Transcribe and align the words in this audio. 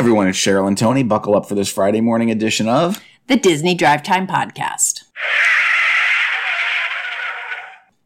everyone, 0.00 0.26
it's 0.26 0.38
Cheryl 0.38 0.66
and 0.66 0.78
Tony. 0.78 1.02
Buckle 1.02 1.36
up 1.36 1.46
for 1.46 1.54
this 1.54 1.70
Friday 1.70 2.00
morning 2.00 2.30
edition 2.30 2.66
of 2.66 3.04
the 3.26 3.36
Disney 3.36 3.74
Drive 3.74 4.02
Time 4.02 4.26
Podcast. 4.26 5.02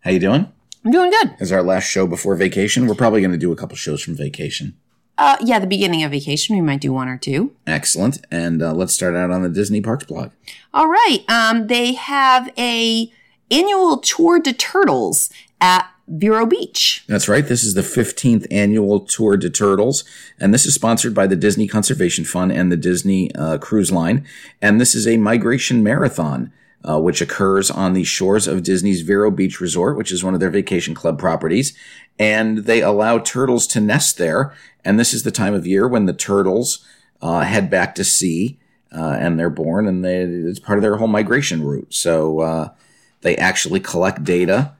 How 0.00 0.10
you 0.10 0.18
doing? 0.18 0.52
I'm 0.84 0.90
doing 0.90 1.12
good. 1.12 1.36
As 1.38 1.52
our 1.52 1.62
last 1.62 1.84
show 1.84 2.08
before 2.08 2.34
vacation, 2.34 2.88
we're 2.88 2.96
probably 2.96 3.20
going 3.20 3.30
to 3.30 3.38
do 3.38 3.52
a 3.52 3.56
couple 3.56 3.76
shows 3.76 4.02
from 4.02 4.16
vacation. 4.16 4.76
Uh, 5.18 5.36
yeah, 5.40 5.60
the 5.60 5.68
beginning 5.68 6.02
of 6.02 6.10
vacation, 6.10 6.56
we 6.56 6.62
might 6.62 6.80
do 6.80 6.92
one 6.92 7.06
or 7.06 7.16
two. 7.16 7.54
Excellent. 7.64 8.18
And 8.29 8.61
uh, 8.61 8.72
let's 8.72 8.92
start 8.92 9.14
out 9.14 9.30
on 9.30 9.45
the 9.45 9.48
Disney 9.48 9.80
Parks 9.80 10.04
blog. 10.04 10.32
All 10.72 10.88
right. 10.88 11.20
Um, 11.29 11.68
they 11.68 11.92
have 11.92 12.50
a 12.58 13.08
annual 13.52 13.98
tour 13.98 14.40
de 14.40 14.52
Turtles 14.52 15.30
at 15.61 15.88
Vero 16.07 16.45
Beach. 16.45 17.05
That's 17.09 17.29
right. 17.29 17.46
This 17.46 17.64
is 17.64 17.75
the 17.75 17.80
15th 17.80 18.46
annual 18.50 19.00
Tour 19.00 19.37
de 19.37 19.48
Turtles, 19.48 20.05
and 20.38 20.52
this 20.52 20.66
is 20.66 20.75
sponsored 20.75 21.14
by 21.14 21.27
the 21.27 21.37
Disney 21.37 21.66
Conservation 21.66 22.25
Fund 22.25 22.52
and 22.52 22.70
the 22.70 22.77
Disney 22.77 23.34
uh, 23.34 23.59
Cruise 23.59 23.91
Line. 23.91 24.27
And 24.61 24.80
this 24.80 24.95
is 24.95 25.06
a 25.06 25.16
migration 25.16 25.83
marathon, 25.83 26.52
uh, 26.87 27.01
which 27.01 27.23
occurs 27.23 27.70
on 27.70 27.95
the 27.95 28.05
shores 28.05 28.47
of 28.47 28.62
Disney's 28.62 29.01
Vero 29.01 29.30
Beach 29.30 29.61
Resort, 29.61 29.97
which 29.97 30.12
is 30.12 30.23
one 30.23 30.34
of 30.34 30.41
their 30.41 30.51
vacation 30.51 30.95
club 30.95 31.19
properties. 31.19 31.77
And 32.19 32.59
they 32.59 32.83
allow 32.83 33.19
turtles 33.19 33.66
to 33.69 33.80
nest 33.80 34.19
there. 34.19 34.55
And 34.84 35.00
this 35.00 35.14
is 35.14 35.23
the 35.23 35.30
time 35.30 35.55
of 35.55 35.66
year 35.66 35.89
when 35.89 36.05
the 36.05 36.12
turtles 36.12 36.86
uh, 37.23 37.41
head 37.41 37.70
back 37.70 37.95
to 37.95 38.05
sea. 38.05 38.59
Uh, 38.92 39.16
and 39.19 39.41
they're 39.41 39.50
born, 39.50 39.89
and 39.89 40.05
they, 40.05 40.19
it's 40.20 40.61
part 40.61 40.78
of 40.78 40.83
their 40.83 40.98
whole 40.98 41.09
migration 41.09 41.64
route. 41.64 41.92
So 41.92 42.41
uh, 42.41 42.69
they 43.23 43.36
actually 43.36 43.80
collect 43.80 44.23
data 44.23 44.70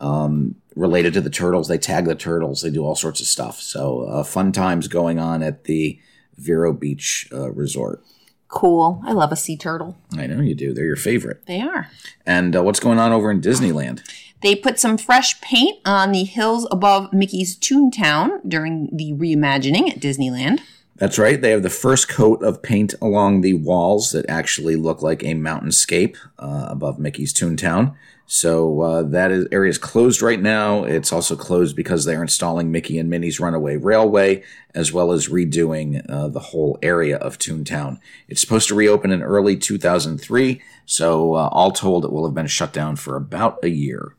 um, 0.00 0.54
related 0.76 1.12
to 1.14 1.20
the 1.20 1.30
turtles. 1.30 1.68
They 1.68 1.78
tag 1.78 2.06
the 2.06 2.14
turtles. 2.14 2.62
They 2.62 2.70
do 2.70 2.84
all 2.84 2.94
sorts 2.94 3.20
of 3.20 3.26
stuff. 3.26 3.60
So 3.60 4.02
uh, 4.02 4.24
fun 4.24 4.52
times 4.52 4.88
going 4.88 5.18
on 5.18 5.42
at 5.42 5.64
the 5.64 5.98
Vero 6.36 6.72
Beach 6.72 7.28
uh, 7.32 7.50
Resort. 7.50 8.02
Cool. 8.48 9.02
I 9.04 9.12
love 9.12 9.30
a 9.30 9.36
sea 9.36 9.56
turtle. 9.56 9.98
I 10.16 10.26
know 10.26 10.40
you 10.40 10.54
do. 10.54 10.72
They're 10.72 10.84
your 10.86 10.96
favorite. 10.96 11.44
They 11.46 11.60
are. 11.60 11.90
And 12.24 12.56
uh, 12.56 12.62
what's 12.62 12.80
going 12.80 12.98
on 12.98 13.12
over 13.12 13.30
in 13.30 13.42
Disneyland? 13.42 14.00
They 14.40 14.54
put 14.54 14.78
some 14.78 14.96
fresh 14.96 15.40
paint 15.40 15.78
on 15.84 16.12
the 16.12 16.24
hills 16.24 16.66
above 16.70 17.12
Mickey's 17.12 17.56
Toontown 17.56 18.40
during 18.48 18.88
the 18.92 19.12
reimagining 19.12 19.90
at 19.90 20.00
Disneyland. 20.00 20.60
That's 20.96 21.18
right. 21.18 21.40
They 21.40 21.50
have 21.50 21.62
the 21.62 21.70
first 21.70 22.08
coat 22.08 22.42
of 22.42 22.62
paint 22.62 22.94
along 23.00 23.40
the 23.40 23.54
walls 23.54 24.12
that 24.12 24.28
actually 24.28 24.76
look 24.76 25.02
like 25.02 25.22
a 25.22 25.34
mountainscape 25.34 26.16
uh, 26.38 26.66
above 26.68 26.98
Mickey's 26.98 27.32
Toontown. 27.32 27.94
So 28.30 28.82
uh, 28.82 29.02
that 29.04 29.30
is, 29.30 29.46
area 29.50 29.70
is 29.70 29.78
closed 29.78 30.20
right 30.20 30.40
now. 30.40 30.84
It's 30.84 31.12
also 31.14 31.34
closed 31.34 31.74
because 31.74 32.04
they're 32.04 32.20
installing 32.20 32.70
Mickey 32.70 32.98
and 32.98 33.08
Minnie's 33.08 33.40
Runaway 33.40 33.76
Railway, 33.76 34.44
as 34.74 34.92
well 34.92 35.12
as 35.12 35.28
redoing 35.28 36.04
uh, 36.10 36.28
the 36.28 36.38
whole 36.38 36.78
area 36.82 37.16
of 37.16 37.38
Toontown. 37.38 37.98
It's 38.28 38.42
supposed 38.42 38.68
to 38.68 38.74
reopen 38.74 39.12
in 39.12 39.22
early 39.22 39.56
2003, 39.56 40.60
so 40.84 41.34
uh, 41.34 41.48
all 41.52 41.72
told, 41.72 42.04
it 42.04 42.12
will 42.12 42.26
have 42.26 42.34
been 42.34 42.46
shut 42.46 42.72
down 42.72 42.96
for 42.96 43.16
about 43.16 43.64
a 43.64 43.70
year. 43.70 44.14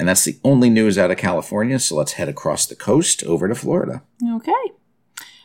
And 0.00 0.08
that's 0.08 0.24
the 0.24 0.38
only 0.44 0.70
news 0.70 0.96
out 0.96 1.10
of 1.10 1.18
California. 1.18 1.78
So 1.78 1.96
let's 1.96 2.12
head 2.12 2.28
across 2.28 2.64
the 2.64 2.74
coast 2.74 3.22
over 3.24 3.48
to 3.48 3.54
Florida. 3.54 4.02
Okay. 4.36 4.52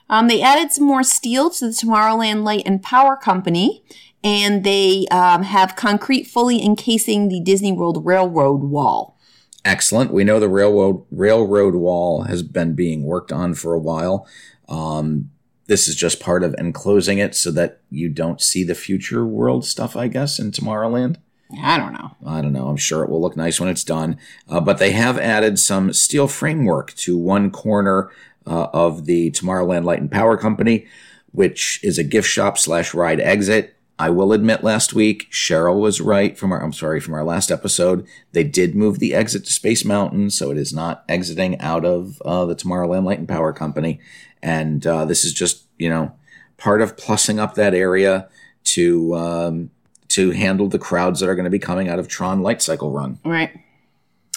Um, 0.10 0.28
they 0.28 0.42
added 0.42 0.72
some 0.72 0.86
more 0.86 1.04
steel 1.04 1.50
to 1.50 1.68
the 1.68 1.74
Tomorrowland 1.74 2.44
Light 2.44 2.64
and 2.66 2.82
Power 2.82 3.18
Company, 3.18 3.84
and 4.26 4.64
they 4.64 5.06
um, 5.12 5.44
have 5.44 5.76
concrete 5.76 6.24
fully 6.26 6.62
encasing 6.62 7.30
the 7.30 7.40
Disney 7.40 7.72
World 7.72 8.04
Railroad 8.04 8.64
wall. 8.64 9.18
Excellent. 9.64 10.12
We 10.12 10.24
know 10.24 10.40
the 10.40 10.50
railroad 10.50 11.06
railroad 11.12 11.76
wall 11.76 12.24
has 12.24 12.44
been 12.44 12.74
being 12.74 13.04
worked 13.04 13.32
on 13.32 13.54
for 13.54 13.74
a 13.74 13.80
while. 13.80 14.28
Um, 14.68 15.30
this 15.68 15.88
is 15.88 15.96
just 15.96 16.20
part 16.20 16.44
of 16.44 16.56
enclosing 16.58 17.20
it 17.20 17.36
so 17.36 17.52
that 17.52 17.82
you 17.90 18.10
don't 18.10 18.42
see 18.42 18.64
the 18.64 18.76
future 18.76 19.26
world 19.26 19.64
stuff, 19.66 19.96
I 19.96 20.08
guess, 20.08 20.40
in 20.40 20.52
Tomorrowland. 20.52 21.18
I 21.62 21.78
don't 21.78 21.94
know. 21.94 22.16
I 22.26 22.42
don't 22.42 22.54
know. 22.54 22.68
I'm 22.68 22.78
sure 22.78 23.04
it 23.04 23.10
will 23.10 23.22
look 23.22 23.38
nice 23.38 23.60
when 23.60 23.70
it's 23.70 23.84
done. 23.84 24.18
Uh, 24.50 24.60
but 24.60 24.80
they 24.80 24.92
have 24.92 25.18
added 25.18 25.60
some 25.60 25.94
steel 25.94 26.28
framework 26.28 26.94
to 26.96 27.18
one 27.18 27.52
corner 27.52 28.12
uh, 28.48 28.68
of 28.74 29.06
the 29.06 29.32
Tomorrowland 29.32 29.84
Light 29.84 30.02
and 30.02 30.12
Power 30.12 30.38
Company, 30.38 30.88
which 31.32 31.80
is 31.84 31.98
a 31.98 32.04
gift 32.04 32.28
shop 32.28 32.58
slash 32.58 32.94
ride 32.94 33.20
exit. 33.20 33.75
I 33.98 34.10
will 34.10 34.34
admit 34.34 34.64
last 34.64 34.94
week, 34.94 35.32
Cheryl 35.32 35.80
was 35.80 36.02
right 36.02 36.38
from 36.38 36.52
our, 36.52 36.62
I'm 36.62 36.74
sorry, 36.74 37.00
from 37.00 37.14
our 37.14 37.24
last 37.24 37.50
episode. 37.50 38.06
They 38.34 38.44
did 38.44 38.76
move 38.76 39.00
the 39.00 39.14
exit 39.14 39.46
to 39.46 39.54
Space 39.54 39.86
Mountain, 39.86 40.32
so 40.32 40.52
it 40.52 40.58
is 40.58 40.74
not 40.74 41.06
exiting 41.08 41.60
out 41.62 41.86
of 41.86 42.22
uh, 42.26 42.46
the 42.46 42.56
Tomorrowland 42.56 43.06
Light 43.06 43.20
and 43.20 43.28
Power 43.28 43.54
Company. 43.54 44.02
And 44.44 44.86
uh, 44.86 45.06
this 45.06 45.24
is 45.24 45.34
just, 45.34 45.66
you 45.78 45.90
know, 45.90 46.14
part 46.58 46.82
of 46.82 46.98
plussing 46.98 47.40
up 47.40 47.56
that 47.56 47.74
area 47.74 48.28
to, 48.66 49.16
um, 49.16 49.70
to 50.10 50.32
handle 50.32 50.68
the 50.68 50.80
crowds 50.80 51.22
that 51.22 51.30
are 51.30 51.36
going 51.36 51.46
to 51.46 51.50
be 51.50 51.60
coming 51.60 51.88
out 51.88 52.00
of 52.00 52.10
Tron 52.10 52.42
Light 52.42 52.62
Cycle 52.62 52.92
Run. 52.92 53.20
Right. 53.24 53.52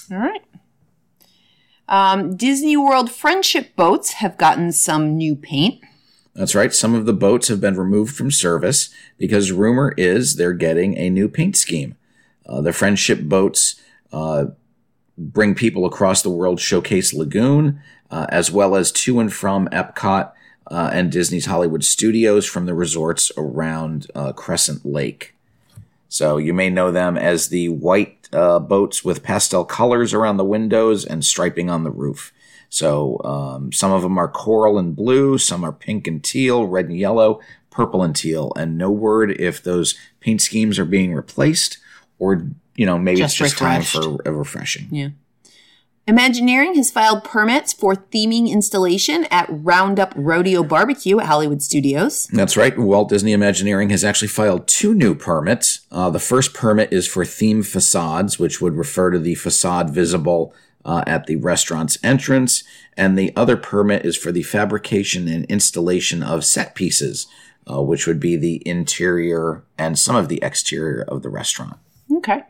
All 0.09 0.17
right. 0.17 0.41
Um, 1.89 2.35
Disney 2.37 2.77
World 2.77 3.11
friendship 3.11 3.75
boats 3.75 4.13
have 4.13 4.37
gotten 4.37 4.71
some 4.71 5.17
new 5.17 5.35
paint. 5.35 5.83
That's 6.35 6.55
right. 6.55 6.73
Some 6.73 6.95
of 6.95 7.05
the 7.05 7.13
boats 7.13 7.47
have 7.47 7.59
been 7.59 7.77
removed 7.77 8.15
from 8.15 8.31
service 8.31 8.89
because 9.17 9.51
rumor 9.51 9.93
is 9.97 10.35
they're 10.35 10.53
getting 10.53 10.97
a 10.97 11.09
new 11.09 11.27
paint 11.27 11.57
scheme. 11.57 11.95
Uh, 12.45 12.61
the 12.61 12.73
friendship 12.73 13.21
boats 13.23 13.81
uh, 14.13 14.45
bring 15.17 15.53
people 15.53 15.85
across 15.85 16.21
the 16.21 16.29
World 16.29 16.59
Showcase 16.59 17.13
Lagoon, 17.13 17.81
uh, 18.09 18.25
as 18.29 18.51
well 18.51 18.75
as 18.75 18.91
to 18.91 19.19
and 19.19 19.31
from 19.31 19.67
Epcot 19.67 20.31
uh, 20.67 20.89
and 20.93 21.11
Disney's 21.11 21.47
Hollywood 21.47 21.83
Studios 21.83 22.45
from 22.45 22.65
the 22.65 22.73
resorts 22.73 23.31
around 23.37 24.07
uh, 24.15 24.31
Crescent 24.33 24.85
Lake. 24.85 25.35
So 26.07 26.37
you 26.37 26.53
may 26.53 26.69
know 26.69 26.91
them 26.91 27.17
as 27.17 27.49
the 27.49 27.69
white 27.69 28.27
uh, 28.33 28.59
boats 28.59 29.03
with 29.03 29.23
pastel 29.23 29.65
colors 29.65 30.13
around 30.13 30.37
the 30.37 30.43
windows 30.43 31.05
and 31.05 31.23
striping 31.23 31.69
on 31.69 31.83
the 31.83 31.91
roof. 31.91 32.33
So 32.69 33.19
um, 33.23 33.71
some 33.71 33.91
of 33.91 34.01
them 34.03 34.17
are 34.17 34.27
coral 34.27 34.77
and 34.77 34.95
blue, 34.95 35.37
some 35.37 35.63
are 35.63 35.71
pink 35.73 36.07
and 36.07 36.23
teal, 36.23 36.65
red 36.65 36.85
and 36.85 36.97
yellow, 36.97 37.39
purple 37.69 38.03
and 38.03 38.15
teal, 38.15 38.53
and 38.55 38.77
no 38.77 38.91
word 38.91 39.31
if 39.39 39.61
those 39.63 39.95
paint 40.19 40.41
schemes 40.41 40.77
are 40.77 40.85
being 40.85 41.13
replaced 41.13 41.79
or 42.19 42.47
you 42.75 42.85
know 42.85 42.97
maybe 42.99 43.19
Just 43.19 43.33
it's 43.33 43.51
just 43.51 43.61
refreshed. 43.61 43.93
time 43.93 44.03
for 44.03 44.21
a 44.25 44.31
refreshing. 44.31 44.87
Yeah. 44.91 45.09
Imagineering 46.07 46.73
has 46.73 46.89
filed 46.89 47.23
permits 47.23 47.71
for 47.71 47.93
theming 47.93 48.49
installation 48.49 49.25
at 49.25 49.45
Roundup 49.47 50.11
Rodeo 50.15 50.63
Barbecue 50.63 51.19
at 51.19 51.27
Hollywood 51.27 51.61
Studios. 51.61 52.25
That's 52.33 52.57
right. 52.57 52.75
Walt 52.75 53.09
Disney 53.09 53.31
Imagineering 53.31 53.91
has 53.91 54.03
actually 54.03 54.29
filed 54.29 54.67
two 54.67 54.95
new 54.95 55.13
permits. 55.13 55.81
Uh, 55.91 56.09
the 56.09 56.17
first 56.19 56.55
permit 56.55 56.91
is 56.91 57.07
for 57.07 57.23
theme 57.25 57.61
facades, 57.61 58.39
which 58.39 58.59
would 58.59 58.73
refer 58.73 59.11
to 59.11 59.19
the 59.19 59.35
facade 59.35 59.91
visible 59.91 60.51
uh, 60.85 61.03
at 61.05 61.25
the 61.25 61.35
restaurant's 61.35 61.97
entrance, 62.03 62.63
and 62.95 63.17
the 63.17 63.33
other 63.35 63.57
permit 63.57 64.05
is 64.05 64.17
for 64.17 64.31
the 64.31 64.43
fabrication 64.43 65.27
and 65.27 65.45
installation 65.45 66.23
of 66.23 66.45
set 66.45 66.75
pieces, 66.75 67.27
uh, 67.69 67.81
which 67.81 68.07
would 68.07 68.19
be 68.19 68.35
the 68.35 68.67
interior 68.67 69.63
and 69.77 69.99
some 69.99 70.15
of 70.15 70.29
the 70.29 70.41
exterior 70.41 71.03
of 71.03 71.21
the 71.21 71.29
restaurant. 71.29 71.77
Okay. 72.11 72.43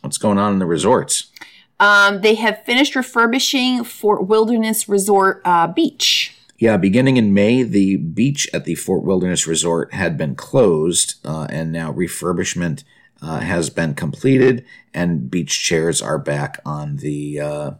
What's 0.00 0.18
going 0.18 0.38
on 0.38 0.54
in 0.54 0.58
the 0.58 0.66
resorts? 0.66 1.30
Um, 1.78 2.20
they 2.20 2.36
have 2.36 2.64
finished 2.64 2.94
refurbishing 2.94 3.84
Fort 3.84 4.26
Wilderness 4.26 4.88
Resort 4.88 5.42
uh, 5.44 5.66
Beach. 5.66 6.36
Yeah, 6.58 6.76
beginning 6.76 7.16
in 7.16 7.34
May, 7.34 7.64
the 7.64 7.96
beach 7.96 8.48
at 8.54 8.64
the 8.64 8.76
Fort 8.76 9.02
Wilderness 9.02 9.48
Resort 9.48 9.92
had 9.92 10.16
been 10.16 10.36
closed, 10.36 11.16
uh, 11.24 11.48
and 11.50 11.72
now 11.72 11.92
refurbishment 11.92 12.84
uh, 13.22 13.38
has 13.38 13.70
been 13.70 13.94
completed, 13.94 14.64
and 14.92 15.30
beach 15.30 15.62
chairs 15.62 16.02
are 16.02 16.18
back 16.18 16.60
on 16.66 16.96
the 16.96 17.40
uh, 17.40 17.70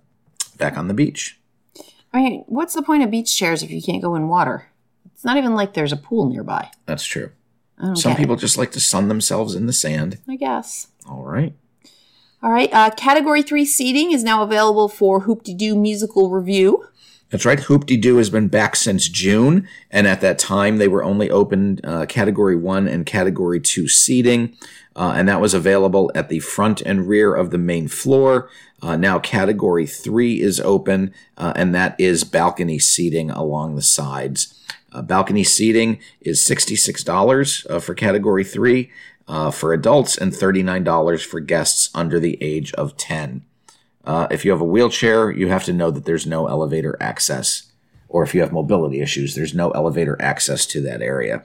back 0.57 0.79
on 0.79 0.89
the 0.89 0.95
beach. 0.95 1.39
I 2.13 2.23
mean, 2.23 2.45
what's 2.47 2.75
the 2.75 2.83
point 2.83 3.03
of 3.03 3.11
beach 3.11 3.37
chairs 3.37 3.63
if 3.63 3.71
you 3.71 3.83
can't 3.83 4.03
go 4.03 4.15
in 4.15 4.29
water? 4.29 4.69
It's 5.13 5.25
not 5.25 5.37
even 5.37 5.55
like 5.55 5.75
there's 5.75 5.93
a 5.93 5.97
pool 5.97 6.29
nearby. 6.29 6.71
That's 6.87 7.05
true. 7.05 7.31
Some 7.95 8.15
people 8.15 8.37
it. 8.37 8.41
just 8.41 8.57
like 8.57 8.71
to 8.73 8.81
sun 8.81 9.09
themselves 9.09 9.57
in 9.57 9.67
the 9.67 9.73
sand. 9.73 10.19
I 10.29 10.37
guess. 10.37 10.89
All 11.09 11.25
right. 11.25 11.53
All 12.41 12.53
right. 12.53 12.73
Uh, 12.73 12.91
category 12.91 13.43
three 13.43 13.65
seating 13.65 14.13
is 14.13 14.23
now 14.23 14.43
available 14.43 14.89
for 14.89 15.21
Hoop 15.21 15.43
De 15.43 15.55
Doo 15.55 15.75
Musical 15.75 16.31
Revue. 16.31 16.85
That's 17.33 17.47
right. 17.47 17.61
Hoop 17.61 17.87
De 17.87 17.97
Doo 17.97 18.19
has 18.19 18.29
been 18.29 18.49
back 18.49 18.77
since 18.77 19.09
June, 19.09 19.67
and 19.91 20.07
at 20.07 20.21
that 20.21 20.39
time 20.39 20.77
they 20.77 20.87
were 20.87 21.03
only 21.03 21.31
open 21.31 21.81
uh, 21.83 22.05
Category 22.05 22.55
One 22.55 22.87
and 22.87 23.07
Category 23.07 23.59
Two 23.59 23.89
seating, 23.89 24.55
uh, 24.95 25.15
and 25.17 25.27
that 25.31 25.41
was 25.41 25.55
available 25.55 26.13
at 26.15 26.29
the 26.29 26.41
front 26.41 26.83
and 26.83 27.09
rear 27.09 27.35
of 27.35 27.51
the 27.51 27.57
main 27.57 27.89
floor. 27.89 28.51
Uh, 28.83 28.97
now 28.97 29.19
Category 29.19 29.87
Three 29.87 30.43
is 30.43 30.61
open, 30.61 31.15
uh, 31.39 31.55
and 31.57 31.75
that 31.75 31.99
is 31.99 32.23
balcony 32.23 32.79
seating 32.79 33.31
along 33.31 33.77
the 33.77 33.83
sides. 33.83 34.63
Uh, 34.93 35.01
balcony 35.01 35.43
seating 35.43 36.01
is 36.21 36.45
sixty-six 36.45 37.03
dollars 37.03 37.67
uh, 37.71 37.79
for 37.79 37.95
Category 37.95 38.45
Three 38.45 38.91
uh, 39.27 39.51
for 39.51 39.73
adults, 39.73 40.19
and 40.19 40.37
thirty-nine 40.37 40.85
dollars 40.85 41.23
for 41.23 41.41
guests 41.41 41.89
under 41.95 42.21
the 42.21 42.37
age 42.43 42.75
of 42.75 42.95
ten. 42.99 43.47
Uh, 44.05 44.27
if 44.31 44.45
you 44.45 44.51
have 44.51 44.61
a 44.61 44.65
wheelchair, 44.65 45.31
you 45.31 45.49
have 45.49 45.65
to 45.65 45.73
know 45.73 45.91
that 45.91 46.05
there's 46.05 46.27
no 46.27 46.49
elevator 46.49 46.97
access 47.01 47.73
or 48.13 48.23
if 48.23 48.35
you 48.35 48.43
have 48.43 48.53
mobility 48.53 49.01
issues, 49.01 49.35
there's 49.35 49.55
no 49.55 49.71
elevator 49.71 50.21
access 50.21 50.67
to 50.67 50.81
that 50.83 51.01
area. 51.01 51.43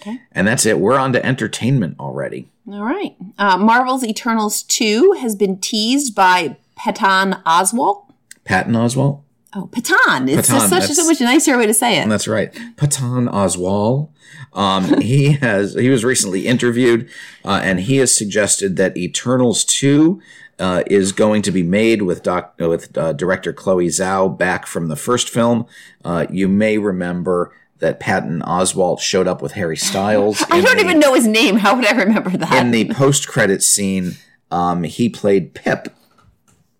Okay. 0.00 0.20
And 0.32 0.46
that's 0.46 0.66
it. 0.66 0.78
We're 0.78 0.98
on 0.98 1.12
to 1.14 1.24
entertainment 1.24 1.98
already. 1.98 2.48
All 2.70 2.84
right. 2.84 3.16
Uh, 3.38 3.56
Marvel's 3.56 4.04
Eternals 4.04 4.62
2 4.64 5.16
has 5.20 5.34
been 5.34 5.58
teased 5.58 6.14
by 6.14 6.56
Patton 6.76 7.36
Oswalt. 7.46 8.12
Patton 8.44 8.74
Oswalt? 8.74 9.22
Oh, 9.54 9.66
Patton. 9.66 10.28
It's 10.28 10.48
just 10.48 10.68
such 10.70 10.88
a, 10.88 10.94
so 10.94 11.06
much 11.06 11.20
nicer 11.20 11.58
way 11.58 11.66
to 11.66 11.74
say 11.74 11.98
it. 12.00 12.08
That's 12.08 12.26
right. 12.26 12.52
Patton 12.76 13.28
Oswal. 13.28 14.08
Um, 14.54 15.00
he 15.00 15.32
has 15.32 15.74
he 15.74 15.90
was 15.90 16.04
recently 16.04 16.46
interviewed, 16.46 17.08
uh, 17.44 17.60
and 17.62 17.80
he 17.80 17.96
has 17.96 18.14
suggested 18.14 18.76
that 18.76 18.96
Eternals 18.96 19.64
two 19.64 20.20
uh, 20.58 20.82
is 20.86 21.12
going 21.12 21.42
to 21.42 21.50
be 21.50 21.62
made 21.62 22.02
with 22.02 22.22
doc, 22.22 22.54
with 22.58 22.96
uh, 22.96 23.12
director 23.12 23.52
Chloe 23.52 23.88
Zhao 23.88 24.36
back 24.36 24.66
from 24.66 24.88
the 24.88 24.96
first 24.96 25.28
film. 25.28 25.66
Uh, 26.04 26.26
you 26.30 26.48
may 26.48 26.78
remember 26.78 27.54
that 27.78 27.98
Patton 28.00 28.40
Oswalt 28.42 29.00
showed 29.00 29.26
up 29.26 29.42
with 29.42 29.52
Harry 29.52 29.76
Styles. 29.76 30.42
I 30.50 30.60
don't 30.60 30.76
the- 30.76 30.84
even 30.84 30.98
know 30.98 31.12
his 31.14 31.26
name. 31.26 31.56
How 31.56 31.74
would 31.76 31.86
I 31.86 31.92
remember 31.92 32.30
that? 32.30 32.52
in 32.64 32.70
the 32.70 32.86
post 32.94 33.28
credit 33.28 33.62
scene. 33.62 34.16
Um, 34.50 34.84
he 34.84 35.08
played 35.08 35.52
Pip. 35.54 35.88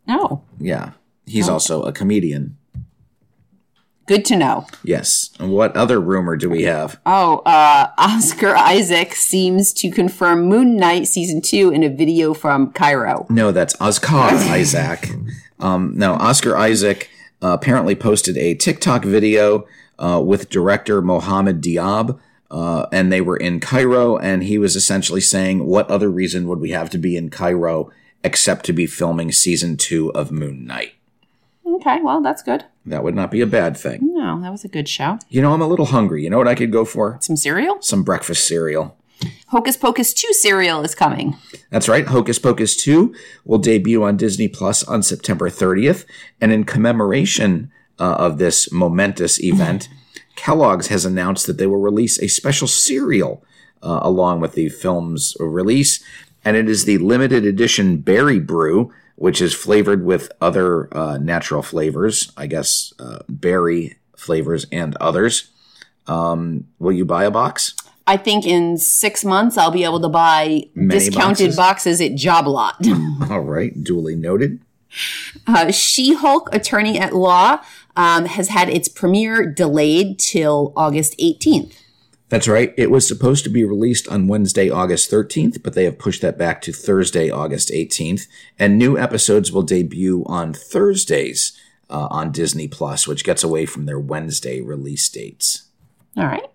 no. 0.06 0.42
Yeah, 0.58 0.92
he's 1.26 1.48
also 1.48 1.82
a 1.82 1.92
comedian. 1.92 2.56
Good 4.12 4.26
to 4.26 4.36
know. 4.36 4.66
Yes. 4.84 5.30
And 5.40 5.52
what 5.52 5.74
other 5.74 5.98
rumor 5.98 6.36
do 6.36 6.50
we 6.50 6.64
have? 6.64 7.00
Oh, 7.06 7.38
uh, 7.46 7.88
Oscar 7.96 8.54
Isaac 8.54 9.14
seems 9.14 9.72
to 9.72 9.90
confirm 9.90 10.50
Moon 10.50 10.76
Knight 10.76 11.06
season 11.06 11.40
two 11.40 11.70
in 11.70 11.82
a 11.82 11.88
video 11.88 12.34
from 12.34 12.72
Cairo. 12.72 13.24
No, 13.30 13.52
that's 13.52 13.74
Oscar 13.80 14.16
Isaac. 14.16 15.08
Um, 15.60 15.94
no, 15.96 16.12
Oscar 16.16 16.54
Isaac 16.58 17.08
uh, 17.42 17.56
apparently 17.58 17.94
posted 17.94 18.36
a 18.36 18.54
TikTok 18.54 19.02
video 19.02 19.66
uh, 19.98 20.20
with 20.22 20.50
director 20.50 21.00
Mohamed 21.00 21.62
Diab, 21.62 22.20
uh, 22.50 22.86
and 22.92 23.10
they 23.10 23.22
were 23.22 23.38
in 23.38 23.60
Cairo, 23.60 24.18
and 24.18 24.42
he 24.42 24.58
was 24.58 24.76
essentially 24.76 25.22
saying, 25.22 25.64
"What 25.64 25.88
other 25.88 26.10
reason 26.10 26.46
would 26.48 26.60
we 26.60 26.72
have 26.72 26.90
to 26.90 26.98
be 26.98 27.16
in 27.16 27.30
Cairo 27.30 27.90
except 28.22 28.66
to 28.66 28.74
be 28.74 28.86
filming 28.86 29.32
season 29.32 29.78
two 29.78 30.12
of 30.12 30.30
Moon 30.30 30.66
Knight?" 30.66 30.96
Okay, 31.64 32.00
well, 32.02 32.20
that's 32.20 32.42
good. 32.42 32.66
That 32.84 33.04
would 33.04 33.14
not 33.14 33.30
be 33.30 33.40
a 33.40 33.46
bad 33.46 33.76
thing. 33.76 34.00
No, 34.02 34.40
that 34.40 34.50
was 34.50 34.64
a 34.64 34.68
good 34.68 34.88
show. 34.88 35.18
You 35.28 35.40
know, 35.40 35.52
I'm 35.52 35.60
a 35.60 35.68
little 35.68 35.86
hungry. 35.86 36.24
You 36.24 36.30
know 36.30 36.38
what 36.38 36.48
I 36.48 36.54
could 36.54 36.72
go 36.72 36.84
for? 36.84 37.18
Some 37.20 37.36
cereal? 37.36 37.80
Some 37.80 38.02
breakfast 38.02 38.46
cereal. 38.46 38.96
Hocus 39.48 39.76
Pocus 39.76 40.12
2 40.14 40.32
cereal 40.32 40.82
is 40.82 40.94
coming. 40.94 41.36
That's 41.70 41.88
right. 41.88 42.06
Hocus 42.06 42.38
Pocus 42.40 42.76
2 42.76 43.14
will 43.44 43.58
debut 43.58 44.02
on 44.02 44.16
Disney 44.16 44.48
Plus 44.48 44.82
on 44.84 45.02
September 45.02 45.48
30th. 45.48 46.04
And 46.40 46.52
in 46.52 46.64
commemoration 46.64 47.70
uh, 48.00 48.14
of 48.14 48.38
this 48.38 48.72
momentous 48.72 49.40
event, 49.40 49.88
Kellogg's 50.36 50.88
has 50.88 51.04
announced 51.04 51.46
that 51.46 51.58
they 51.58 51.66
will 51.66 51.80
release 51.80 52.18
a 52.18 52.28
special 52.28 52.66
cereal 52.66 53.44
uh, 53.82 54.00
along 54.02 54.40
with 54.40 54.54
the 54.54 54.68
film's 54.68 55.36
release. 55.38 56.02
And 56.44 56.56
it 56.56 56.68
is 56.68 56.84
the 56.84 56.98
limited 56.98 57.44
edition 57.44 57.98
Berry 57.98 58.40
Brew, 58.40 58.92
which 59.16 59.40
is 59.40 59.54
flavored 59.54 60.04
with 60.04 60.30
other 60.40 60.94
uh, 60.96 61.18
natural 61.18 61.62
flavors, 61.62 62.32
I 62.36 62.46
guess 62.46 62.92
uh, 62.98 63.20
berry 63.28 63.96
flavors 64.16 64.66
and 64.72 64.96
others. 64.96 65.50
Um, 66.06 66.68
will 66.78 66.92
you 66.92 67.04
buy 67.04 67.24
a 67.24 67.30
box? 67.30 67.74
I 68.06 68.16
think 68.16 68.46
in 68.46 68.78
six 68.78 69.24
months 69.24 69.56
I'll 69.56 69.70
be 69.70 69.84
able 69.84 70.00
to 70.00 70.08
buy 70.08 70.64
Many 70.74 70.88
discounted 70.88 71.54
boxes, 71.56 72.00
at 72.00 72.14
Job 72.14 72.46
Lot. 72.46 72.76
All 73.30 73.40
right, 73.40 73.82
duly 73.82 74.16
noted. 74.16 74.60
Uh, 75.46 75.70
she 75.70 76.14
Hulk 76.14 76.48
Attorney 76.52 76.98
at 76.98 77.14
Law 77.14 77.60
um, 77.96 78.26
has 78.26 78.48
had 78.48 78.68
its 78.68 78.88
premiere 78.88 79.46
delayed 79.46 80.18
till 80.18 80.72
August 80.76 81.16
18th. 81.18 81.74
That's 82.32 82.48
right. 82.48 82.72
It 82.78 82.90
was 82.90 83.06
supposed 83.06 83.44
to 83.44 83.50
be 83.50 83.62
released 83.62 84.08
on 84.08 84.26
Wednesday, 84.26 84.70
August 84.70 85.10
13th, 85.10 85.62
but 85.62 85.74
they 85.74 85.84
have 85.84 85.98
pushed 85.98 86.22
that 86.22 86.38
back 86.38 86.62
to 86.62 86.72
Thursday, 86.72 87.28
August 87.28 87.70
18th. 87.70 88.26
And 88.58 88.78
new 88.78 88.96
episodes 88.96 89.52
will 89.52 89.60
debut 89.60 90.24
on 90.24 90.54
Thursdays 90.54 91.52
uh, 91.90 92.08
on 92.10 92.32
Disney 92.32 92.68
Plus, 92.68 93.06
which 93.06 93.22
gets 93.22 93.44
away 93.44 93.66
from 93.66 93.84
their 93.84 94.00
Wednesday 94.00 94.62
release 94.62 95.06
dates. 95.10 95.64
All 96.16 96.24
right. 96.24 96.46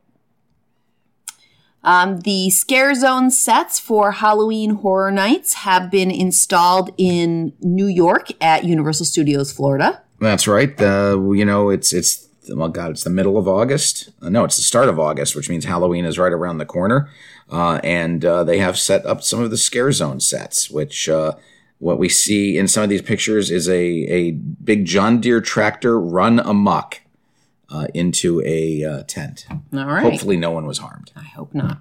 Um, 1.83 2.21
the 2.21 2.49
Scare 2.49 2.95
Zone 2.95 3.29
sets 3.29 3.79
for 3.79 4.13
Halloween 4.13 4.77
Horror 4.77 5.11
Nights 5.11 5.53
have 5.53 5.91
been 5.91 6.09
installed 6.09 6.89
in 6.97 7.53
New 7.61 7.85
York 7.85 8.29
at 8.41 8.63
Universal 8.63 9.05
Studios 9.05 9.51
Florida. 9.51 10.01
That's 10.19 10.47
right. 10.47 10.73
Uh, 10.81 11.21
you 11.33 11.45
know, 11.45 11.69
it's 11.69 11.93
it's 11.93 12.26
well, 12.49 12.69
God, 12.69 12.91
it's 12.91 13.03
the 13.03 13.09
middle 13.09 13.37
of 13.37 13.47
August. 13.47 14.09
Uh, 14.21 14.29
no, 14.29 14.43
it's 14.43 14.57
the 14.57 14.63
start 14.63 14.89
of 14.89 14.99
August, 14.99 15.35
which 15.35 15.49
means 15.49 15.65
Halloween 15.65 16.05
is 16.05 16.19
right 16.19 16.31
around 16.31 16.57
the 16.57 16.65
corner. 16.65 17.09
Uh, 17.51 17.79
and 17.83 18.23
uh, 18.25 18.43
they 18.43 18.59
have 18.59 18.77
set 18.77 19.05
up 19.05 19.23
some 19.23 19.41
of 19.41 19.51
the 19.51 19.57
Scare 19.57 19.91
Zone 19.91 20.19
sets, 20.19 20.69
which 20.69 21.07
uh, 21.07 21.33
what 21.79 21.99
we 21.99 22.09
see 22.09 22.57
in 22.57 22.67
some 22.67 22.83
of 22.83 22.89
these 22.89 23.01
pictures 23.01 23.51
is 23.51 23.69
a 23.69 23.75
a 23.75 24.31
big 24.31 24.85
John 24.85 25.21
Deere 25.21 25.41
tractor 25.41 25.99
run 25.99 26.39
amok 26.39 27.01
uh, 27.69 27.87
into 27.93 28.41
a 28.45 28.83
uh, 28.83 29.03
tent. 29.03 29.47
All 29.49 29.85
right. 29.85 30.03
Hopefully, 30.03 30.37
no 30.37 30.51
one 30.51 30.65
was 30.65 30.79
harmed. 30.79 31.11
I 31.15 31.23
hope 31.23 31.53
not. 31.53 31.79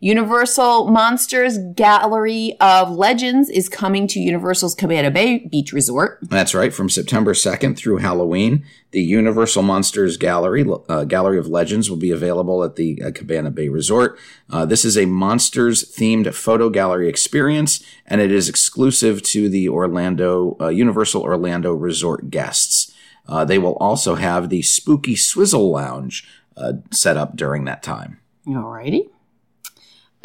Universal 0.00 0.88
Monsters 0.90 1.58
Gallery 1.74 2.56
of 2.60 2.92
Legends 2.92 3.50
is 3.50 3.68
coming 3.68 4.06
to 4.06 4.20
Universal's 4.20 4.76
Cabana 4.76 5.10
Bay 5.10 5.38
Beach 5.38 5.72
Resort. 5.72 6.20
That's 6.22 6.54
right. 6.54 6.72
From 6.72 6.88
September 6.88 7.32
2nd 7.32 7.76
through 7.76 7.96
Halloween, 7.96 8.64
the 8.92 9.02
Universal 9.02 9.64
Monsters 9.64 10.16
Gallery, 10.16 10.64
uh, 10.88 11.02
Gallery 11.02 11.36
of 11.36 11.48
Legends, 11.48 11.90
will 11.90 11.96
be 11.96 12.12
available 12.12 12.62
at 12.62 12.76
the 12.76 13.02
uh, 13.02 13.10
Cabana 13.10 13.50
Bay 13.50 13.68
Resort. 13.68 14.16
Uh, 14.48 14.64
this 14.64 14.84
is 14.84 14.96
a 14.96 15.06
monsters 15.06 15.84
themed 15.84 16.32
photo 16.32 16.70
gallery 16.70 17.08
experience, 17.08 17.82
and 18.06 18.20
it 18.20 18.30
is 18.30 18.48
exclusive 18.48 19.20
to 19.22 19.48
the 19.48 19.68
Orlando, 19.68 20.56
uh, 20.60 20.68
Universal 20.68 21.22
Orlando 21.22 21.72
Resort 21.72 22.30
guests. 22.30 22.94
Uh, 23.26 23.44
they 23.44 23.58
will 23.58 23.74
also 23.78 24.14
have 24.14 24.48
the 24.48 24.62
Spooky 24.62 25.16
Swizzle 25.16 25.72
Lounge 25.72 26.24
uh, 26.56 26.74
set 26.92 27.16
up 27.16 27.34
during 27.34 27.64
that 27.64 27.82
time. 27.82 28.20
Alrighty. 28.46 29.08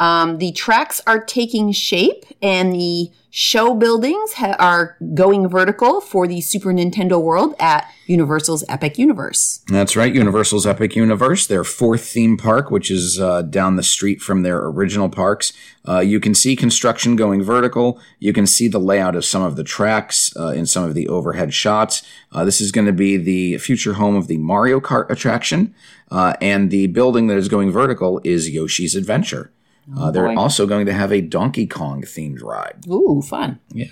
Um, 0.00 0.38
the 0.38 0.52
tracks 0.52 1.00
are 1.06 1.24
taking 1.24 1.70
shape, 1.72 2.24
and 2.42 2.72
the 2.72 3.10
show 3.30 3.74
buildings 3.74 4.34
ha- 4.34 4.56
are 4.58 4.96
going 5.14 5.48
vertical 5.48 6.00
for 6.00 6.26
the 6.26 6.40
Super 6.40 6.72
Nintendo 6.72 7.20
World 7.20 7.54
at 7.58 7.90
Universal's 8.06 8.64
Epic 8.68 8.98
Universe. 8.98 9.60
That's 9.68 9.96
right, 9.96 10.14
Universal's 10.14 10.66
Epic 10.66 10.94
Universe, 10.94 11.46
their 11.46 11.64
fourth 11.64 12.06
theme 12.06 12.36
park, 12.36 12.70
which 12.70 12.90
is 12.90 13.20
uh, 13.20 13.42
down 13.42 13.76
the 13.76 13.82
street 13.82 14.20
from 14.20 14.42
their 14.42 14.64
original 14.66 15.08
parks. 15.08 15.52
Uh, 15.88 16.00
you 16.00 16.20
can 16.20 16.34
see 16.34 16.56
construction 16.56 17.16
going 17.16 17.42
vertical. 17.42 18.00
You 18.18 18.32
can 18.32 18.46
see 18.46 18.68
the 18.68 18.78
layout 18.80 19.16
of 19.16 19.24
some 19.24 19.42
of 19.42 19.56
the 19.56 19.64
tracks 19.64 20.34
uh, 20.36 20.48
in 20.48 20.66
some 20.66 20.84
of 20.84 20.94
the 20.94 21.08
overhead 21.08 21.54
shots. 21.54 22.02
Uh, 22.32 22.44
this 22.44 22.60
is 22.60 22.72
going 22.72 22.86
to 22.86 22.92
be 22.92 23.16
the 23.16 23.58
future 23.58 23.94
home 23.94 24.16
of 24.16 24.26
the 24.26 24.38
Mario 24.38 24.80
Kart 24.80 25.08
attraction, 25.08 25.74
uh, 26.10 26.34
and 26.40 26.70
the 26.70 26.88
building 26.88 27.28
that 27.28 27.38
is 27.38 27.48
going 27.48 27.70
vertical 27.70 28.20
is 28.24 28.50
Yoshi's 28.50 28.94
Adventure. 28.94 29.50
Uh, 29.96 30.10
they're 30.10 30.28
boy. 30.28 30.36
also 30.36 30.66
going 30.66 30.86
to 30.86 30.92
have 30.92 31.12
a 31.12 31.20
Donkey 31.20 31.66
Kong 31.66 32.02
themed 32.02 32.42
ride. 32.42 32.84
Ooh, 32.88 33.22
fun. 33.22 33.60
Yeah. 33.72 33.86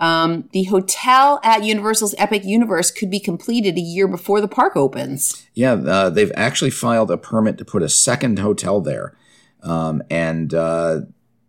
Um, 0.00 0.48
the 0.52 0.64
hotel 0.64 1.38
at 1.44 1.62
Universal's 1.62 2.14
Epic 2.18 2.44
Universe 2.44 2.90
could 2.90 3.08
be 3.08 3.20
completed 3.20 3.76
a 3.76 3.80
year 3.80 4.08
before 4.08 4.40
the 4.40 4.48
park 4.48 4.76
opens. 4.76 5.46
Yeah, 5.54 5.74
uh, 5.74 6.10
they've 6.10 6.32
actually 6.34 6.70
filed 6.70 7.12
a 7.12 7.16
permit 7.16 7.56
to 7.58 7.64
put 7.64 7.82
a 7.82 7.88
second 7.88 8.40
hotel 8.40 8.80
there, 8.80 9.16
um, 9.62 10.02
and 10.10 10.52
uh, 10.52 11.02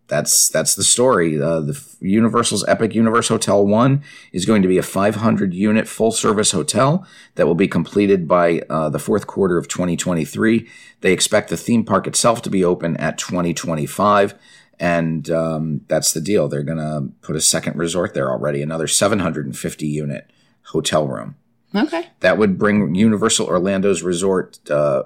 that's 0.06 0.48
that's 0.48 0.74
the 0.74 0.84
story. 0.84 1.40
Uh, 1.40 1.60
the 1.60 1.82
Universal's 2.00 2.64
Epic 2.68 2.94
Universe 2.94 3.28
Hotel 3.28 3.64
One 3.66 4.02
is 4.32 4.44
going 4.44 4.62
to 4.62 4.68
be 4.68 4.78
a 4.78 4.82
500 4.82 5.54
unit 5.54 5.88
full 5.88 6.12
service 6.12 6.50
hotel 6.50 7.06
that 7.36 7.46
will 7.46 7.54
be 7.54 7.68
completed 7.68 8.28
by 8.28 8.60
uh, 8.68 8.90
the 8.90 8.98
fourth 8.98 9.26
quarter 9.26 9.56
of 9.56 9.68
2023. 9.68 10.68
They 11.00 11.12
expect 11.12 11.48
the 11.48 11.56
theme 11.56 11.84
park 11.84 12.06
itself 12.06 12.42
to 12.42 12.50
be 12.50 12.64
open 12.64 12.96
at 12.98 13.16
2025. 13.18 14.34
And 14.78 15.30
um, 15.30 15.82
that's 15.88 16.12
the 16.12 16.20
deal. 16.20 16.48
They're 16.48 16.62
going 16.62 16.78
to 16.78 17.12
put 17.22 17.36
a 17.36 17.40
second 17.40 17.76
resort 17.76 18.12
there 18.12 18.30
already, 18.30 18.60
another 18.60 18.88
750 18.88 19.86
unit 19.86 20.30
hotel 20.64 21.06
room. 21.06 21.36
Okay. 21.74 22.08
That 22.20 22.38
would 22.38 22.58
bring 22.58 22.94
Universal 22.94 23.46
Orlando's 23.46 24.02
resort 24.02 24.58
uh, 24.70 25.04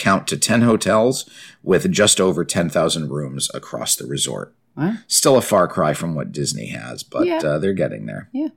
count 0.00 0.26
to 0.28 0.36
10 0.36 0.62
hotels 0.62 1.28
with 1.62 1.90
just 1.92 2.20
over 2.20 2.44
10,000 2.44 3.08
rooms 3.10 3.48
across 3.54 3.94
the 3.94 4.06
resort. 4.06 4.52
Wow. 4.76 4.94
Still 5.06 5.36
a 5.36 5.42
far 5.42 5.68
cry 5.68 5.94
from 5.94 6.14
what 6.16 6.32
Disney 6.32 6.66
has, 6.68 7.02
but 7.04 7.26
Yeah. 7.26 7.38
uh, 7.38 7.58
they're 7.58 7.72
getting 7.74 8.06
there. 8.06 8.28
Yeah. 8.32 8.48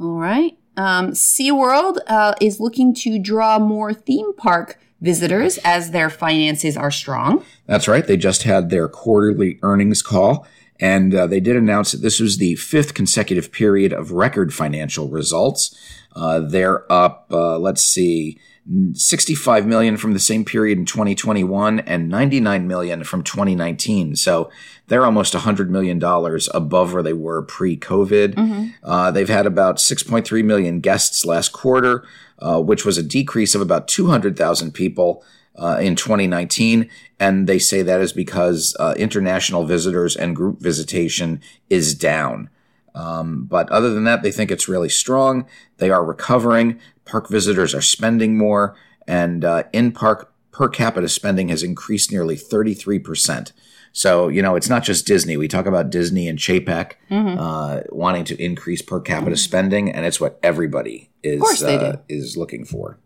All 0.00 0.16
right. 0.18 0.56
Um, 0.76 1.12
SeaWorld 1.12 1.98
uh, 2.08 2.34
is 2.40 2.58
looking 2.58 2.94
to 2.96 3.18
draw 3.18 3.58
more 3.58 3.94
theme 3.94 4.34
park 4.34 4.78
visitors 5.00 5.58
as 5.64 5.90
their 5.90 6.10
finances 6.10 6.76
are 6.76 6.90
strong. 6.90 7.44
That's 7.66 7.86
right. 7.86 8.04
They 8.06 8.16
just 8.16 8.42
had 8.42 8.70
their 8.70 8.88
quarterly 8.88 9.58
earnings 9.62 10.02
call, 10.02 10.46
and 10.80 11.14
uh, 11.14 11.26
they 11.26 11.40
did 11.40 11.56
announce 11.56 11.92
that 11.92 12.00
this 12.02 12.18
was 12.18 12.38
the 12.38 12.56
fifth 12.56 12.94
consecutive 12.94 13.52
period 13.52 13.92
of 13.92 14.10
record 14.12 14.52
financial 14.52 15.08
results. 15.08 15.76
Uh, 16.16 16.40
they're 16.40 16.90
up, 16.90 17.26
uh, 17.30 17.58
let's 17.58 17.84
see, 17.84 18.38
65 18.94 19.66
million 19.66 19.96
from 19.96 20.14
the 20.14 20.18
same 20.18 20.44
period 20.44 20.78
in 20.78 20.86
2021 20.86 21.80
and 21.80 22.08
99 22.08 22.66
million 22.66 23.04
from 23.04 23.22
2019. 23.22 24.16
So 24.16 24.50
they're 24.86 25.04
almost 25.04 25.34
100 25.34 25.70
million 25.70 25.98
dollars 25.98 26.48
above 26.54 26.94
where 26.94 27.02
they 27.02 27.12
were 27.12 27.42
pre-COVID. 27.42 28.38
Uh, 28.82 29.10
they've 29.10 29.28
had 29.28 29.46
about 29.46 29.76
6.3 29.76 30.44
million 30.44 30.80
guests 30.80 31.26
last 31.26 31.52
quarter, 31.52 32.06
uh, 32.38 32.60
which 32.60 32.84
was 32.86 32.96
a 32.96 33.02
decrease 33.02 33.54
of 33.54 33.60
about 33.60 33.88
200,000 33.88 34.72
people. 34.72 35.24
Uh, 35.56 35.78
in 35.80 35.94
2019, 35.94 36.90
and 37.20 37.46
they 37.46 37.60
say 37.60 37.80
that 37.80 38.00
is 38.00 38.12
because 38.12 38.76
uh, 38.80 38.92
international 38.98 39.64
visitors 39.64 40.16
and 40.16 40.34
group 40.34 40.58
visitation 40.58 41.40
is 41.70 41.94
down. 41.94 42.50
Um, 42.94 43.44
but 43.46 43.68
other 43.70 43.92
than 43.92 44.04
that, 44.04 44.22
they 44.22 44.30
think 44.30 44.50
it's 44.50 44.68
really 44.68 44.88
strong. 44.88 45.46
They 45.78 45.90
are 45.90 46.04
recovering. 46.04 46.78
Park 47.04 47.28
visitors 47.28 47.74
are 47.74 47.82
spending 47.82 48.38
more, 48.38 48.76
and 49.06 49.44
uh, 49.44 49.64
in 49.72 49.92
park 49.92 50.32
per 50.52 50.68
capita 50.68 51.08
spending 51.08 51.48
has 51.48 51.62
increased 51.62 52.12
nearly 52.12 52.36
33%. 52.36 53.52
So, 53.92 54.28
you 54.28 54.42
know, 54.42 54.56
it's 54.56 54.68
not 54.68 54.82
just 54.82 55.06
Disney. 55.06 55.36
We 55.36 55.46
talk 55.48 55.66
about 55.66 55.90
Disney 55.90 56.26
and 56.28 56.38
Chapek 56.38 56.94
uh, 57.38 57.80
wanting 57.90 58.24
to 58.24 58.42
increase 58.42 58.82
per 58.82 59.00
capita 59.00 59.36
spending, 59.36 59.90
and 59.90 60.04
it's 60.06 60.20
what 60.20 60.38
everybody 60.42 61.10
is, 61.22 61.40
uh, 61.62 61.96
is 62.08 62.36
looking 62.36 62.64
for. 62.64 62.98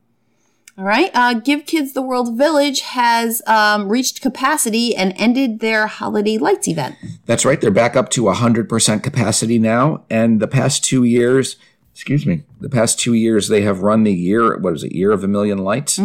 All 0.79 0.85
right. 0.85 1.11
Uh, 1.13 1.35
Give 1.35 1.67
Kids 1.67 1.93
the 1.93 2.03
World 2.03 2.39
Village 2.39 2.83
has 2.83 3.43
um, 3.49 3.89
reached 3.89 4.23
capacity 4.23 4.95
and 4.95 5.13
ended 5.17 5.59
their 5.59 5.89
holiday 5.89 6.39
lights 6.39 6.69
event. 6.69 6.95
That's 7.27 7.45
right. 7.45 7.61
They're 7.61 7.73
back 7.73 7.97
up 7.97 8.11
to 8.11 8.23
100% 8.23 9.03
capacity 9.03 9.59
now. 9.59 10.05
And 10.09 10.39
the 10.39 10.47
past 10.47 10.85
two 10.85 11.03
years, 11.03 11.57
excuse 11.93 12.25
me, 12.25 12.45
the 12.61 12.69
past 12.69 13.01
two 13.01 13.15
years, 13.15 13.49
they 13.49 13.63
have 13.63 13.83
run 13.83 14.05
the 14.05 14.13
year, 14.13 14.57
what 14.57 14.75
is 14.75 14.85
it, 14.85 14.93
Year 14.93 15.11
of 15.11 15.25
a 15.25 15.29
Million 15.29 15.59
Lights? 15.59 15.99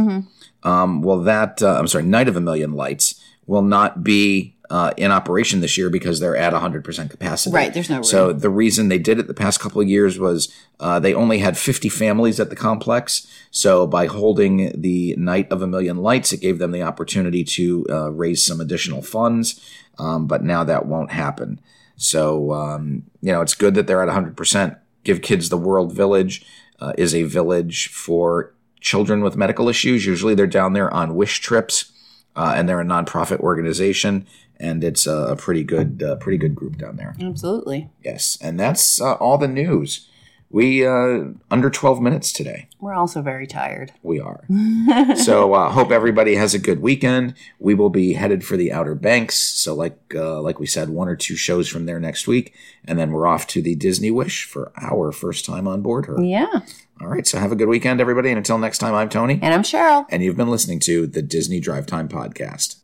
Um, 0.63 1.03
well, 1.03 1.19
that, 1.19 1.61
uh, 1.61 1.75
I'm 1.77 1.87
sorry, 1.87 2.05
Night 2.05 2.27
of 2.27 2.35
a 2.35 2.41
Million 2.41 2.73
Lights 2.73 3.21
will 3.45 3.61
not 3.61 4.03
be 4.03 4.52
uh, 4.73 4.91
in 4.97 5.11
operation 5.11 5.61
this 5.61 5.77
year 5.77 5.87
because 5.87 6.19
they're 6.19 6.35
at 6.35 6.51
100% 6.51 7.09
capacity. 7.11 7.53
Right, 7.53 7.71
there's 7.71 7.91
no 7.91 7.97
room. 7.97 8.03
So 8.03 8.33
the 8.33 8.49
reason 8.49 8.89
they 8.89 8.97
did 8.97 9.19
it 9.19 9.27
the 9.27 9.33
past 9.35 9.59
couple 9.59 9.79
of 9.79 9.87
years 9.87 10.17
was 10.17 10.51
uh, 10.79 10.99
they 10.99 11.13
only 11.13 11.37
had 11.37 11.59
50 11.59 11.89
families 11.89 12.39
at 12.39 12.49
the 12.49 12.55
complex. 12.55 13.27
So 13.51 13.85
by 13.85 14.07
holding 14.07 14.81
the 14.81 15.15
Night 15.15 15.51
of 15.51 15.61
a 15.61 15.67
Million 15.67 15.97
Lights, 15.97 16.33
it 16.33 16.41
gave 16.41 16.57
them 16.57 16.71
the 16.71 16.81
opportunity 16.81 17.43
to 17.43 17.85
uh, 17.87 18.11
raise 18.13 18.43
some 18.43 18.59
additional 18.59 19.03
funds. 19.03 19.63
Um, 19.99 20.25
but 20.25 20.43
now 20.43 20.63
that 20.63 20.87
won't 20.87 21.11
happen. 21.11 21.61
So, 21.95 22.51
um, 22.53 23.03
you 23.21 23.31
know, 23.31 23.41
it's 23.41 23.53
good 23.53 23.75
that 23.75 23.85
they're 23.85 24.01
at 24.01 24.09
100%. 24.09 24.79
Give 25.03 25.21
Kids 25.21 25.49
the 25.49 25.57
World 25.57 25.93
Village 25.93 26.43
uh, 26.79 26.93
is 26.97 27.13
a 27.13 27.23
village 27.23 27.89
for 27.89 28.55
children 28.81 29.21
with 29.21 29.37
medical 29.37 29.69
issues. 29.69 30.07
Usually 30.07 30.33
they're 30.33 30.47
down 30.47 30.73
there 30.73 30.91
on 30.91 31.13
wish 31.13 31.41
trips, 31.41 31.91
uh, 32.35 32.55
and 32.55 32.67
they're 32.67 32.81
a 32.81 32.85
nonprofit 32.85 33.39
organization. 33.39 34.25
And 34.63 34.83
it's 34.83 35.05
a, 35.05 35.17
a 35.33 35.35
pretty 35.35 35.63
good, 35.63 36.01
uh, 36.01 36.15
pretty 36.15 36.37
good 36.37 36.55
group 36.55 36.77
down 36.77 36.95
there. 36.95 37.15
Absolutely. 37.21 37.89
Yes, 38.01 38.37
and 38.41 38.57
that's 38.59 39.01
uh, 39.01 39.15
all 39.15 39.37
the 39.37 39.47
news. 39.47 40.07
We 40.49 40.85
uh, 40.85 41.31
under 41.49 41.69
twelve 41.71 41.99
minutes 41.99 42.31
today. 42.31 42.69
We're 42.79 42.93
also 42.93 43.21
very 43.23 43.47
tired. 43.47 43.91
We 44.03 44.19
are. 44.19 44.45
so 45.15 45.53
uh, 45.53 45.71
hope 45.71 45.91
everybody 45.91 46.35
has 46.35 46.53
a 46.53 46.59
good 46.59 46.79
weekend. 46.79 47.33
We 47.59 47.73
will 47.73 47.89
be 47.89 48.13
headed 48.13 48.45
for 48.45 48.55
the 48.55 48.71
Outer 48.71 48.93
Banks. 48.95 49.35
So 49.35 49.73
like 49.73 49.97
uh, 50.15 50.39
like 50.41 50.59
we 50.59 50.67
said, 50.67 50.89
one 50.89 51.09
or 51.09 51.15
two 51.15 51.35
shows 51.35 51.67
from 51.67 51.85
there 51.87 51.99
next 51.99 52.27
week, 52.27 52.53
and 52.85 52.97
then 52.99 53.11
we're 53.11 53.25
off 53.27 53.47
to 53.47 53.61
the 53.63 53.75
Disney 53.75 54.11
Wish 54.11 54.45
for 54.45 54.71
our 54.79 55.11
first 55.11 55.43
time 55.43 55.67
on 55.67 55.81
board 55.81 56.05
her. 56.05 56.21
Yeah. 56.21 56.61
All 57.01 57.07
right. 57.07 57.25
So 57.27 57.39
have 57.39 57.51
a 57.51 57.55
good 57.57 57.67
weekend, 57.67 57.99
everybody, 57.99 58.29
and 58.29 58.37
until 58.37 58.59
next 58.59 58.77
time, 58.77 58.93
I'm 58.93 59.09
Tony, 59.09 59.39
And 59.41 59.53
I'm 59.55 59.63
Cheryl. 59.63 60.05
and 60.09 60.21
you've 60.23 60.37
been 60.37 60.51
listening 60.51 60.79
to 60.81 61.07
the 61.07 61.21
Disney 61.23 61.59
Drive 61.59 61.85
Time 61.87 62.07
podcast. 62.07 62.75